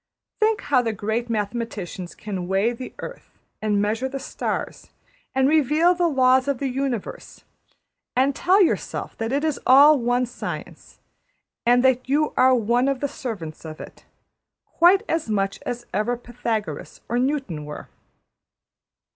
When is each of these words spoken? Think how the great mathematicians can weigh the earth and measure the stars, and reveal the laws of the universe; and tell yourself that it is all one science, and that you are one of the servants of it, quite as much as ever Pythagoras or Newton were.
Think 0.39 0.61
how 0.61 0.81
the 0.81 0.93
great 0.93 1.29
mathematicians 1.29 2.15
can 2.15 2.47
weigh 2.47 2.73
the 2.73 2.91
earth 2.97 3.29
and 3.61 3.79
measure 3.79 4.09
the 4.09 4.17
stars, 4.17 4.89
and 5.35 5.47
reveal 5.47 5.93
the 5.93 6.07
laws 6.07 6.47
of 6.47 6.57
the 6.57 6.69
universe; 6.69 7.43
and 8.15 8.35
tell 8.35 8.59
yourself 8.63 9.15
that 9.19 9.31
it 9.31 9.43
is 9.43 9.59
all 9.67 9.99
one 9.99 10.25
science, 10.25 11.01
and 11.67 11.83
that 11.83 12.09
you 12.09 12.33
are 12.35 12.55
one 12.55 12.87
of 12.87 12.99
the 12.99 13.07
servants 13.07 13.63
of 13.63 13.79
it, 13.79 14.03
quite 14.65 15.03
as 15.07 15.29
much 15.29 15.59
as 15.67 15.85
ever 15.93 16.17
Pythagoras 16.17 17.01
or 17.07 17.19
Newton 17.19 17.63
were. 17.63 17.87